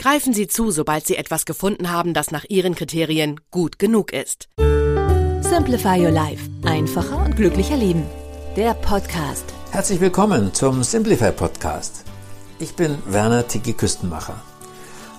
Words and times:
Greifen 0.00 0.32
Sie 0.32 0.46
zu, 0.46 0.70
sobald 0.70 1.08
Sie 1.08 1.16
etwas 1.16 1.44
gefunden 1.44 1.90
haben, 1.90 2.14
das 2.14 2.30
nach 2.30 2.44
Ihren 2.48 2.76
Kriterien 2.76 3.40
gut 3.50 3.80
genug 3.80 4.12
ist. 4.12 4.48
Simplify 5.40 6.00
Your 6.00 6.12
Life. 6.12 6.48
Einfacher 6.64 7.24
und 7.24 7.34
glücklicher 7.34 7.76
Leben. 7.76 8.06
Der 8.54 8.74
Podcast. 8.74 9.44
Herzlich 9.72 10.00
willkommen 10.00 10.54
zum 10.54 10.84
Simplify 10.84 11.32
Podcast. 11.32 12.04
Ich 12.60 12.76
bin 12.76 12.96
Werner 13.06 13.48
Tiki 13.48 13.72
Küstenmacher. 13.72 14.40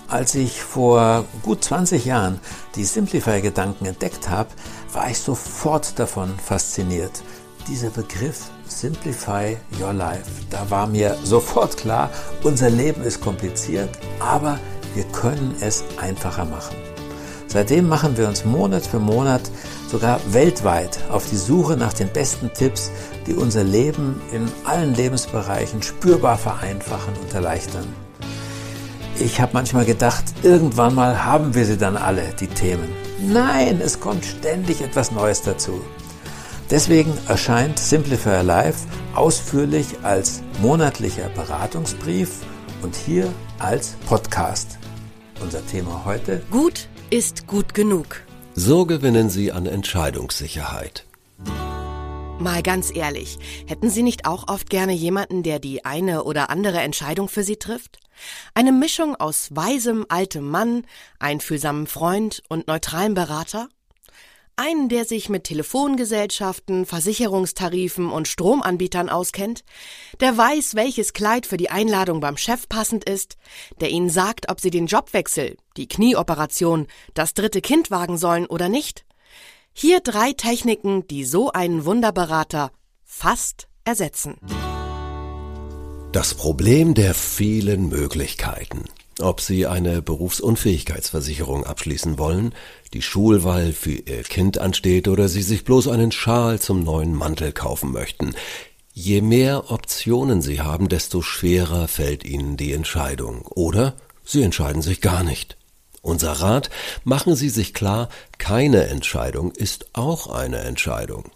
Als 0.08 0.34
ich 0.34 0.62
vor 0.62 1.26
gut 1.42 1.62
20 1.62 2.06
Jahren 2.06 2.40
die 2.74 2.84
Simplify-Gedanken 2.84 3.84
entdeckt 3.84 4.30
habe, 4.30 4.48
war 4.94 5.10
ich 5.10 5.18
sofort 5.18 5.98
davon 5.98 6.38
fasziniert. 6.38 7.22
Dieser 7.68 7.90
Begriff 7.90 8.50
Simplify 8.70 9.56
Your 9.80 9.92
Life, 9.92 10.30
da 10.48 10.70
war 10.70 10.86
mir 10.86 11.16
sofort 11.24 11.76
klar, 11.76 12.10
unser 12.42 12.70
Leben 12.70 13.02
ist 13.02 13.20
kompliziert, 13.20 13.90
aber 14.20 14.58
wir 14.94 15.04
können 15.12 15.54
es 15.60 15.84
einfacher 16.00 16.44
machen. 16.44 16.76
Seitdem 17.46 17.88
machen 17.88 18.16
wir 18.16 18.28
uns 18.28 18.44
Monat 18.44 18.86
für 18.86 19.00
Monat, 19.00 19.42
sogar 19.88 20.20
weltweit, 20.32 21.00
auf 21.10 21.28
die 21.28 21.36
Suche 21.36 21.76
nach 21.76 21.92
den 21.92 22.08
besten 22.08 22.52
Tipps, 22.54 22.92
die 23.26 23.34
unser 23.34 23.64
Leben 23.64 24.20
in 24.32 24.48
allen 24.64 24.94
Lebensbereichen 24.94 25.82
spürbar 25.82 26.38
vereinfachen 26.38 27.12
und 27.20 27.34
erleichtern. 27.34 27.86
Ich 29.18 29.40
habe 29.40 29.50
manchmal 29.52 29.84
gedacht, 29.84 30.24
irgendwann 30.42 30.94
mal 30.94 31.24
haben 31.24 31.54
wir 31.54 31.66
sie 31.66 31.76
dann 31.76 31.96
alle, 31.96 32.22
die 32.38 32.46
Themen. 32.46 32.88
Nein, 33.18 33.80
es 33.84 33.98
kommt 34.00 34.24
ständig 34.24 34.80
etwas 34.80 35.10
Neues 35.10 35.42
dazu. 35.42 35.82
Deswegen 36.70 37.12
erscheint 37.26 37.80
Simplify 37.80 38.42
Life 38.42 38.86
ausführlich 39.16 39.86
als 40.04 40.40
monatlicher 40.62 41.28
Beratungsbrief 41.30 42.30
und 42.82 42.94
hier 42.94 43.32
als 43.58 43.96
Podcast. 44.06 44.78
Unser 45.40 45.66
Thema 45.66 46.04
heute? 46.04 46.42
Gut 46.52 46.88
ist 47.10 47.48
gut 47.48 47.74
genug. 47.74 48.22
So 48.54 48.86
gewinnen 48.86 49.30
Sie 49.30 49.50
an 49.50 49.66
Entscheidungssicherheit. 49.66 51.06
Mal 52.38 52.62
ganz 52.62 52.94
ehrlich, 52.94 53.38
hätten 53.66 53.90
Sie 53.90 54.04
nicht 54.04 54.24
auch 54.24 54.46
oft 54.46 54.70
gerne 54.70 54.92
jemanden, 54.92 55.42
der 55.42 55.58
die 55.58 55.84
eine 55.84 56.22
oder 56.22 56.50
andere 56.50 56.78
Entscheidung 56.78 57.28
für 57.28 57.42
Sie 57.42 57.56
trifft? 57.56 57.98
Eine 58.54 58.70
Mischung 58.70 59.16
aus 59.16 59.48
weisem 59.50 60.06
altem 60.08 60.48
Mann, 60.48 60.84
einfühlsamem 61.18 61.88
Freund 61.88 62.44
und 62.48 62.68
neutralem 62.68 63.14
Berater? 63.14 63.68
Einen, 64.62 64.90
der 64.90 65.06
sich 65.06 65.30
mit 65.30 65.44
Telefongesellschaften, 65.44 66.84
Versicherungstarifen 66.84 68.10
und 68.10 68.28
Stromanbietern 68.28 69.08
auskennt, 69.08 69.64
der 70.20 70.36
weiß, 70.36 70.74
welches 70.74 71.14
Kleid 71.14 71.46
für 71.46 71.56
die 71.56 71.70
Einladung 71.70 72.20
beim 72.20 72.36
Chef 72.36 72.68
passend 72.68 73.08
ist, 73.08 73.38
der 73.80 73.88
ihnen 73.88 74.10
sagt, 74.10 74.50
ob 74.50 74.60
sie 74.60 74.68
den 74.68 74.84
Jobwechsel, 74.84 75.56
die 75.78 75.88
Knieoperation, 75.88 76.88
das 77.14 77.32
dritte 77.32 77.62
Kind 77.62 77.90
wagen 77.90 78.18
sollen 78.18 78.44
oder 78.44 78.68
nicht. 78.68 79.06
Hier 79.72 80.00
drei 80.00 80.34
Techniken, 80.34 81.06
die 81.06 81.24
so 81.24 81.50
einen 81.50 81.86
Wunderberater 81.86 82.70
fast 83.02 83.66
ersetzen. 83.84 84.36
Das 86.12 86.34
Problem 86.34 86.92
der 86.92 87.14
vielen 87.14 87.88
Möglichkeiten. 87.88 88.84
Ob 89.22 89.40
Sie 89.40 89.66
eine 89.66 90.02
Berufsunfähigkeitsversicherung 90.02 91.64
abschließen 91.64 92.18
wollen, 92.18 92.54
die 92.92 93.02
Schulwahl 93.02 93.72
für 93.72 93.92
Ihr 93.92 94.22
Kind 94.22 94.58
ansteht 94.58 95.08
oder 95.08 95.28
Sie 95.28 95.42
sich 95.42 95.64
bloß 95.64 95.88
einen 95.88 96.12
Schal 96.12 96.60
zum 96.60 96.82
neuen 96.82 97.14
Mantel 97.14 97.52
kaufen 97.52 97.92
möchten. 97.92 98.34
Je 98.92 99.20
mehr 99.20 99.70
Optionen 99.70 100.42
Sie 100.42 100.60
haben, 100.60 100.88
desto 100.88 101.22
schwerer 101.22 101.88
fällt 101.88 102.24
Ihnen 102.24 102.56
die 102.56 102.72
Entscheidung. 102.72 103.42
Oder 103.46 103.94
Sie 104.24 104.42
entscheiden 104.42 104.82
sich 104.82 105.00
gar 105.00 105.22
nicht. 105.22 105.56
Unser 106.02 106.32
Rat, 106.32 106.70
machen 107.04 107.36
Sie 107.36 107.50
sich 107.50 107.74
klar, 107.74 108.08
keine 108.38 108.86
Entscheidung 108.88 109.52
ist 109.52 109.86
auch 109.92 110.28
eine 110.28 110.58
Entscheidung. 110.58 111.30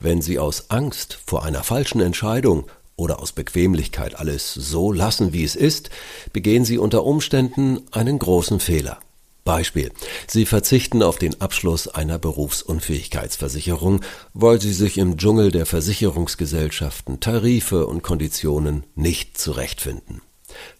Wenn 0.00 0.22
Sie 0.22 0.38
aus 0.38 0.70
Angst 0.70 1.18
vor 1.24 1.44
einer 1.44 1.62
falschen 1.62 2.00
Entscheidung 2.00 2.66
oder 2.98 3.22
aus 3.22 3.32
Bequemlichkeit 3.32 4.18
alles 4.18 4.52
so 4.52 4.92
lassen, 4.92 5.32
wie 5.32 5.44
es 5.44 5.56
ist, 5.56 5.88
begehen 6.34 6.66
Sie 6.66 6.76
unter 6.76 7.04
Umständen 7.04 7.80
einen 7.92 8.18
großen 8.18 8.60
Fehler. 8.60 8.98
Beispiel. 9.44 9.90
Sie 10.26 10.44
verzichten 10.44 11.02
auf 11.02 11.16
den 11.16 11.40
Abschluss 11.40 11.88
einer 11.88 12.18
Berufsunfähigkeitsversicherung, 12.18 14.02
weil 14.34 14.60
Sie 14.60 14.74
sich 14.74 14.98
im 14.98 15.16
Dschungel 15.16 15.50
der 15.50 15.64
Versicherungsgesellschaften, 15.64 17.20
Tarife 17.20 17.86
und 17.86 18.02
Konditionen 18.02 18.84
nicht 18.94 19.38
zurechtfinden. 19.38 20.20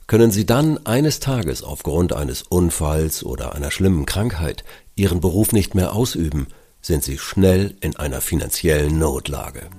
Können 0.06 0.30
Sie 0.30 0.44
dann 0.44 0.86
eines 0.86 1.18
Tages 1.20 1.62
aufgrund 1.62 2.12
eines 2.12 2.42
Unfalls 2.42 3.24
oder 3.24 3.54
einer 3.54 3.70
schlimmen 3.70 4.04
Krankheit 4.04 4.64
Ihren 4.96 5.20
Beruf 5.20 5.52
nicht 5.52 5.74
mehr 5.74 5.94
ausüben, 5.94 6.48
sind 6.82 7.02
Sie 7.02 7.16
schnell 7.16 7.74
in 7.80 7.96
einer 7.96 8.20
finanziellen 8.20 8.98
Notlage. 8.98 9.70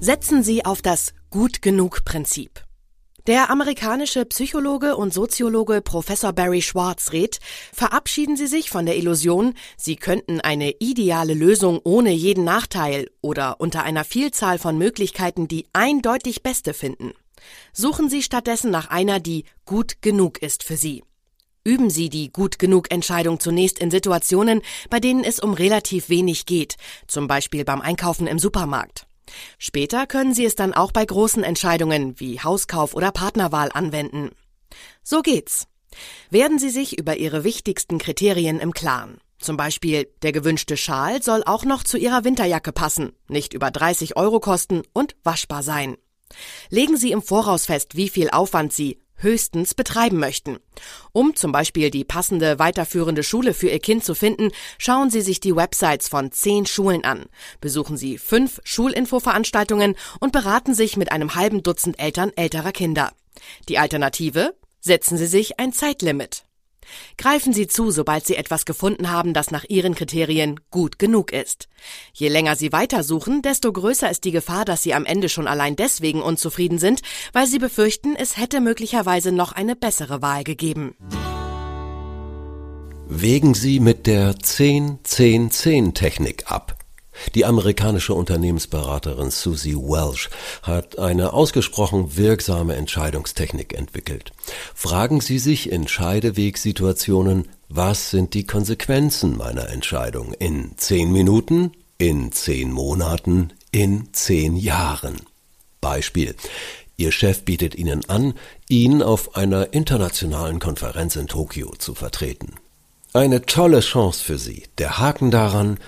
Setzen 0.00 0.44
Sie 0.44 0.64
auf 0.64 0.80
das 0.80 1.12
Gut 1.28 1.60
genug 1.60 2.04
Prinzip. 2.04 2.62
Der 3.26 3.50
amerikanische 3.50 4.24
Psychologe 4.26 4.96
und 4.96 5.12
Soziologe 5.12 5.82
Professor 5.82 6.32
Barry 6.32 6.62
Schwartz 6.62 7.10
rät, 7.10 7.40
verabschieden 7.74 8.36
Sie 8.36 8.46
sich 8.46 8.70
von 8.70 8.86
der 8.86 8.96
Illusion, 8.96 9.54
Sie 9.76 9.96
könnten 9.96 10.40
eine 10.40 10.70
ideale 10.78 11.34
Lösung 11.34 11.80
ohne 11.82 12.12
jeden 12.12 12.44
Nachteil 12.44 13.10
oder 13.22 13.60
unter 13.60 13.82
einer 13.82 14.04
Vielzahl 14.04 14.58
von 14.58 14.78
Möglichkeiten 14.78 15.48
die 15.48 15.66
eindeutig 15.72 16.44
beste 16.44 16.74
finden. 16.74 17.12
Suchen 17.72 18.08
Sie 18.08 18.22
stattdessen 18.22 18.70
nach 18.70 18.90
einer, 18.90 19.18
die 19.18 19.46
gut 19.64 20.00
genug 20.00 20.40
ist 20.40 20.62
für 20.62 20.76
Sie. 20.76 21.02
Üben 21.64 21.90
Sie 21.90 22.08
die 22.08 22.30
gut 22.30 22.60
genug 22.60 22.92
Entscheidung 22.92 23.40
zunächst 23.40 23.80
in 23.80 23.90
Situationen, 23.90 24.62
bei 24.90 25.00
denen 25.00 25.24
es 25.24 25.40
um 25.40 25.54
relativ 25.54 26.08
wenig 26.08 26.46
geht, 26.46 26.76
zum 27.08 27.26
Beispiel 27.26 27.64
beim 27.64 27.80
Einkaufen 27.80 28.28
im 28.28 28.38
Supermarkt. 28.38 29.08
Später 29.58 30.06
können 30.06 30.34
Sie 30.34 30.44
es 30.44 30.54
dann 30.54 30.74
auch 30.74 30.92
bei 30.92 31.04
großen 31.04 31.42
Entscheidungen 31.42 32.18
wie 32.20 32.40
Hauskauf 32.40 32.94
oder 32.94 33.12
Partnerwahl 33.12 33.70
anwenden. 33.72 34.30
So 35.02 35.22
geht's. 35.22 35.66
Werden 36.30 36.58
Sie 36.58 36.70
sich 36.70 36.98
über 36.98 37.16
Ihre 37.16 37.44
wichtigsten 37.44 37.98
Kriterien 37.98 38.60
im 38.60 38.72
Klaren. 38.72 39.18
Zum 39.38 39.56
Beispiel, 39.56 40.08
der 40.22 40.32
gewünschte 40.32 40.76
Schal 40.76 41.22
soll 41.22 41.42
auch 41.44 41.64
noch 41.64 41.84
zu 41.84 41.96
Ihrer 41.96 42.24
Winterjacke 42.24 42.72
passen, 42.72 43.12
nicht 43.28 43.54
über 43.54 43.70
30 43.70 44.16
Euro 44.16 44.40
kosten 44.40 44.82
und 44.92 45.16
waschbar 45.22 45.62
sein. 45.62 45.96
Legen 46.70 46.96
Sie 46.96 47.12
im 47.12 47.22
Voraus 47.22 47.66
fest, 47.66 47.96
wie 47.96 48.08
viel 48.08 48.30
Aufwand 48.30 48.72
Sie 48.72 48.98
höchstens 49.18 49.74
betreiben 49.74 50.18
möchten. 50.18 50.58
Um 51.12 51.36
zum 51.36 51.52
Beispiel 51.52 51.90
die 51.90 52.04
passende 52.04 52.58
weiterführende 52.58 53.22
Schule 53.22 53.54
für 53.54 53.68
Ihr 53.68 53.78
Kind 53.78 54.04
zu 54.04 54.14
finden, 54.14 54.50
schauen 54.78 55.10
Sie 55.10 55.20
sich 55.20 55.40
die 55.40 55.54
Websites 55.54 56.08
von 56.08 56.32
zehn 56.32 56.66
Schulen 56.66 57.04
an, 57.04 57.26
besuchen 57.60 57.96
Sie 57.96 58.18
fünf 58.18 58.60
Schulinfoveranstaltungen 58.64 59.96
und 60.20 60.32
beraten 60.32 60.74
sich 60.74 60.96
mit 60.96 61.12
einem 61.12 61.34
halben 61.34 61.62
Dutzend 61.62 61.98
Eltern 62.00 62.32
älterer 62.36 62.72
Kinder. 62.72 63.12
Die 63.68 63.78
Alternative? 63.78 64.54
Setzen 64.80 65.18
Sie 65.18 65.26
sich 65.26 65.58
ein 65.58 65.72
Zeitlimit. 65.72 66.47
Greifen 67.16 67.52
Sie 67.52 67.66
zu, 67.66 67.90
sobald 67.90 68.26
Sie 68.26 68.36
etwas 68.36 68.64
gefunden 68.64 69.10
haben, 69.10 69.34
das 69.34 69.50
nach 69.50 69.64
Ihren 69.68 69.94
Kriterien 69.94 70.60
gut 70.70 70.98
genug 70.98 71.32
ist. 71.32 71.68
Je 72.12 72.28
länger 72.28 72.56
Sie 72.56 72.72
weitersuchen, 72.72 73.42
desto 73.42 73.72
größer 73.72 74.10
ist 74.10 74.24
die 74.24 74.32
Gefahr, 74.32 74.64
dass 74.64 74.82
Sie 74.82 74.94
am 74.94 75.04
Ende 75.04 75.28
schon 75.28 75.46
allein 75.46 75.76
deswegen 75.76 76.22
unzufrieden 76.22 76.78
sind, 76.78 77.02
weil 77.32 77.46
Sie 77.46 77.58
befürchten, 77.58 78.16
es 78.16 78.36
hätte 78.36 78.60
möglicherweise 78.60 79.32
noch 79.32 79.52
eine 79.52 79.76
bessere 79.76 80.22
Wahl 80.22 80.44
gegeben. 80.44 80.94
Wägen 83.10 83.54
Sie 83.54 83.80
mit 83.80 84.06
der 84.06 84.34
10-10-10-Technik 84.34 86.50
ab. 86.50 86.77
Die 87.34 87.44
amerikanische 87.44 88.14
Unternehmensberaterin 88.14 89.30
Susie 89.30 89.76
Welsh 89.76 90.30
hat 90.62 90.98
eine 90.98 91.32
ausgesprochen 91.32 92.16
wirksame 92.16 92.76
Entscheidungstechnik 92.76 93.74
entwickelt. 93.74 94.32
Fragen 94.74 95.20
Sie 95.20 95.38
sich 95.38 95.70
in 95.70 95.88
Scheidewegsituationen, 95.88 97.48
was 97.68 98.10
sind 98.10 98.34
die 98.34 98.46
Konsequenzen 98.46 99.36
meiner 99.36 99.68
Entscheidung 99.68 100.32
in 100.34 100.72
zehn 100.76 101.12
Minuten, 101.12 101.72
in 101.98 102.32
zehn 102.32 102.72
Monaten, 102.72 103.52
in 103.70 104.08
zehn 104.12 104.56
Jahren? 104.56 105.16
Beispiel. 105.80 106.34
Ihr 106.96 107.12
Chef 107.12 107.44
bietet 107.44 107.76
Ihnen 107.76 108.08
an, 108.08 108.34
ihn 108.68 109.02
auf 109.02 109.36
einer 109.36 109.72
internationalen 109.72 110.58
Konferenz 110.58 111.14
in 111.14 111.28
Tokio 111.28 111.72
zu 111.78 111.94
vertreten. 111.94 112.54
Eine 113.12 113.42
tolle 113.42 113.80
Chance 113.80 114.24
für 114.24 114.36
Sie. 114.36 114.64
Der 114.78 114.98
Haken 114.98 115.30
daran, 115.30 115.78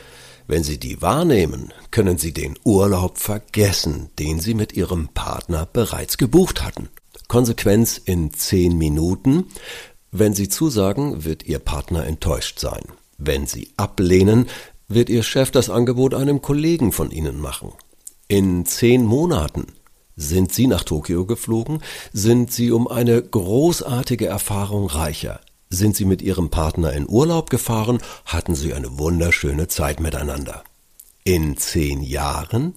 wenn 0.50 0.64
Sie 0.64 0.79
die 0.79 1.00
wahrnehmen, 1.00 1.73
können 1.93 2.19
Sie 2.19 2.32
den 2.32 2.58
Urlaub 2.64 3.19
vergessen, 3.19 4.11
den 4.19 4.41
Sie 4.41 4.55
mit 4.55 4.73
Ihrem 4.73 5.08
Partner 5.08 5.64
bereits 5.73 6.19
gebucht 6.19 6.64
hatten. 6.64 6.88
Konsequenz 7.29 7.99
in 8.05 8.32
zehn 8.32 8.76
Minuten. 8.76 9.44
Wenn 10.11 10.35
Sie 10.35 10.49
zusagen, 10.49 11.25
wird 11.25 11.44
Ihr 11.44 11.61
Partner 11.61 12.05
enttäuscht 12.05 12.58
sein. 12.58 12.82
Wenn 13.17 13.47
Sie 13.47 13.70
ablehnen, 13.76 14.49
wird 14.88 15.08
Ihr 15.08 15.23
Chef 15.23 15.52
das 15.52 15.70
Angebot 15.70 16.14
einem 16.14 16.43
Kollegen 16.43 16.91
von 16.91 17.12
Ihnen 17.12 17.41
machen. 17.41 17.70
In 18.26 18.67
zehn 18.67 19.05
Monaten 19.05 19.67
sind 20.17 20.52
Sie 20.52 20.67
nach 20.67 20.82
Tokio 20.82 21.26
geflogen? 21.26 21.81
Sind 22.12 22.52
Sie 22.52 22.73
um 22.73 22.88
eine 22.88 23.23
großartige 23.23 24.26
Erfahrung 24.26 24.88
reicher? 24.88 25.41
Sind 25.72 25.94
Sie 25.94 26.05
mit 26.05 26.20
Ihrem 26.20 26.50
Partner 26.50 26.93
in 26.93 27.08
Urlaub 27.08 27.49
gefahren? 27.49 28.00
Hatten 28.25 28.56
Sie 28.56 28.75
eine 28.75 28.99
wunderschöne 28.99 29.69
Zeit 29.69 30.00
miteinander? 30.00 30.64
In 31.22 31.56
zehn 31.56 32.02
Jahren? 32.02 32.75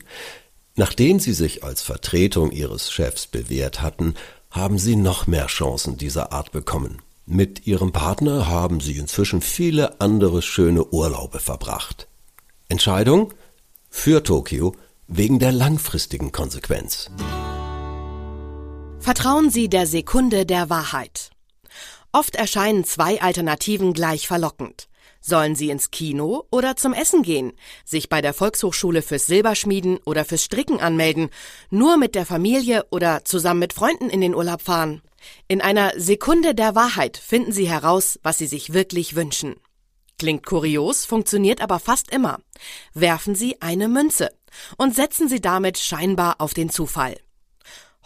Nachdem 0.76 1.20
Sie 1.20 1.34
sich 1.34 1.64
als 1.64 1.82
Vertretung 1.82 2.52
Ihres 2.52 2.92
Chefs 2.92 3.26
bewährt 3.26 3.82
hatten, 3.82 4.14
haben 4.52 4.78
Sie 4.78 4.96
noch 4.96 5.26
mehr 5.26 5.48
Chancen 5.48 5.98
dieser 5.98 6.32
Art 6.32 6.52
bekommen. 6.52 7.02
Mit 7.26 7.66
Ihrem 7.66 7.92
Partner 7.92 8.48
haben 8.48 8.80
Sie 8.80 8.98
inzwischen 8.98 9.42
viele 9.42 10.00
andere 10.00 10.44
schöne 10.44 10.86
Urlaube 10.86 11.40
verbracht. 11.40 12.08
Entscheidung? 12.70 13.34
Für 13.90 14.22
Tokio 14.24 14.76
wegen 15.08 15.40
der 15.40 15.52
langfristigen 15.52 16.32
Konsequenz. 16.32 17.10
Vertrauen 19.00 19.50
Sie 19.50 19.68
der 19.68 19.88
Sekunde 19.88 20.46
der 20.46 20.70
Wahrheit. 20.70 21.32
Oft 22.16 22.36
erscheinen 22.36 22.84
zwei 22.84 23.22
Alternativen 23.22 23.92
gleich 23.94 24.28
verlockend. 24.28 24.88
Sollen 25.20 25.56
Sie 25.56 25.72
ins 25.72 25.90
Kino 25.90 26.46
oder 26.52 26.76
zum 26.76 26.94
Essen 26.94 27.24
gehen, 27.24 27.54
sich 27.86 28.08
bei 28.08 28.22
der 28.22 28.36
Volkshochschule 28.36 29.02
fürs 29.02 29.26
Silberschmieden 29.26 29.98
oder 30.06 30.24
fürs 30.24 30.44
Stricken 30.44 30.80
anmelden, 30.80 31.32
nur 31.72 31.98
mit 31.98 32.14
der 32.14 32.28
Familie 32.28 32.86
oder 32.92 33.26
zusammen 33.26 33.62
mit 33.62 33.74
Freunden 33.74 34.12
in 34.12 34.22
den 34.22 34.36
Urlaub 34.36 34.62
fahren? 34.62 35.02
In 35.48 35.60
einer 35.62 35.94
Sekunde 35.98 36.54
der 36.54 36.76
Wahrheit 36.76 37.18
finden 37.18 37.52
Sie 37.52 37.68
heraus, 37.68 38.20
was 38.22 38.38
Sie 38.38 38.48
sich 38.48 38.74
wirklich 38.74 39.16
wünschen. 39.16 39.56
Klingt 40.20 40.46
kurios, 40.46 41.06
funktioniert 41.06 41.62
aber 41.62 41.80
fast 41.80 42.12
immer. 42.12 42.40
Werfen 42.94 43.34
Sie 43.34 43.60
eine 43.60 43.88
Münze 43.88 44.30
und 44.78 44.94
setzen 44.94 45.30
Sie 45.30 45.42
damit 45.42 45.80
scheinbar 45.80 46.36
auf 46.40 46.54
den 46.54 46.70
Zufall. 46.70 47.16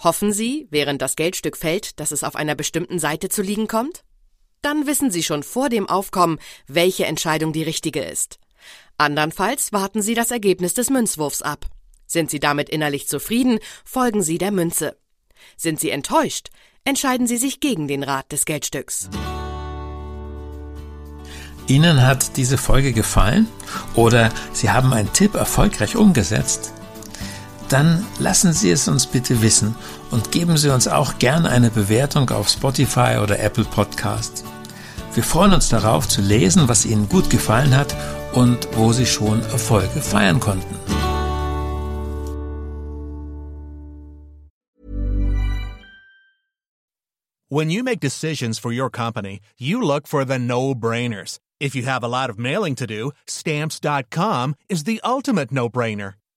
Hoffen 0.03 0.31
Sie, 0.31 0.67
während 0.69 1.01
das 1.01 1.15
Geldstück 1.15 1.57
fällt, 1.57 1.99
dass 1.99 2.11
es 2.11 2.23
auf 2.23 2.35
einer 2.35 2.55
bestimmten 2.55 2.99
Seite 2.99 3.29
zu 3.29 3.41
liegen 3.41 3.67
kommt? 3.67 4.03
Dann 4.61 4.85
wissen 4.85 5.09
Sie 5.09 5.23
schon 5.23 5.43
vor 5.43 5.69
dem 5.69 5.89
Aufkommen, 5.89 6.39
welche 6.67 7.05
Entscheidung 7.05 7.51
die 7.51 7.63
richtige 7.63 8.03
ist. 8.03 8.39
Andernfalls 8.97 9.73
warten 9.73 10.01
Sie 10.01 10.13
das 10.13 10.31
Ergebnis 10.31 10.73
des 10.73 10.89
Münzwurfs 10.89 11.41
ab. 11.41 11.65
Sind 12.05 12.29
Sie 12.29 12.39
damit 12.39 12.69
innerlich 12.69 13.07
zufrieden, 13.07 13.59
folgen 13.85 14.21
Sie 14.21 14.37
der 14.37 14.51
Münze. 14.51 14.97
Sind 15.55 15.79
Sie 15.79 15.89
enttäuscht, 15.89 16.49
entscheiden 16.83 17.27
Sie 17.27 17.37
sich 17.37 17.59
gegen 17.59 17.87
den 17.87 18.03
Rat 18.03 18.31
des 18.31 18.45
Geldstücks. 18.45 19.09
Ihnen 21.67 22.01
hat 22.01 22.37
diese 22.37 22.57
Folge 22.57 22.93
gefallen 22.93 23.47
oder 23.93 24.31
Sie 24.53 24.69
haben 24.69 24.93
einen 24.93 25.11
Tipp 25.11 25.35
erfolgreich 25.35 25.95
umgesetzt? 25.95 26.71
Dann 27.69 28.05
lassen 28.19 28.53
Sie 28.53 28.71
es 28.71 28.87
uns 28.87 29.05
bitte 29.05 29.41
wissen 29.41 29.75
und 30.11 30.31
geben 30.31 30.57
Sie 30.57 30.69
uns 30.69 30.87
auch 30.87 31.19
gerne 31.19 31.49
eine 31.49 31.69
Bewertung 31.69 32.29
auf 32.29 32.47
Spotify 32.47 33.17
oder 33.21 33.39
Apple 33.39 33.65
Podcast. 33.65 34.45
Wir 35.13 35.23
freuen 35.23 35.53
uns 35.53 35.67
darauf 35.67 36.07
zu 36.07 36.21
lesen, 36.21 36.69
was 36.69 36.85
Ihnen 36.85 37.09
gut 37.09 37.29
gefallen 37.29 37.75
hat 37.75 37.95
und 38.33 38.69
wo 38.73 38.93
Sie 38.93 39.05
schon 39.05 39.41
Erfolge 39.41 40.01
feiern 40.01 40.39
konnten. 40.39 40.75
When 47.49 47.69
you 47.69 47.81
make 47.81 48.01
decisions 48.01 48.59
for 48.59 48.71
your 48.71 48.89
company, 48.89 49.39
you 49.57 49.81
look 49.81 50.05
for 50.05 50.25
the 50.25 50.37
no-brainers. 50.37 51.39
If 51.59 51.75
you 51.75 51.83
have 51.83 52.03
a 52.03 52.07
lot 52.07 52.29
of 52.29 52.37
mailing 52.37 52.75
to 52.75 52.85
do, 52.85 53.11
stamps.com 53.25 54.55
is 54.69 54.83
the 54.83 54.99
ultimate 55.03 55.51
no-brainer. 55.51 56.15